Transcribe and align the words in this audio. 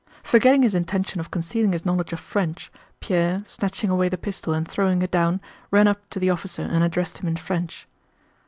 Forgetting 0.23 0.63
his 0.63 0.73
intention 0.73 1.19
of 1.19 1.29
concealing 1.29 1.73
his 1.73 1.85
knowledge 1.85 2.11
of 2.11 2.19
French, 2.19 2.71
Pierre, 3.01 3.43
snatching 3.45 3.91
away 3.91 4.09
the 4.09 4.17
pistol 4.17 4.51
and 4.51 4.67
throwing 4.67 5.03
it 5.03 5.11
down, 5.11 5.39
ran 5.69 5.87
up 5.87 6.09
to 6.09 6.19
the 6.19 6.31
officer 6.31 6.63
and 6.63 6.83
addressed 6.83 7.19
him 7.19 7.27
in 7.27 7.35
French. 7.37 7.85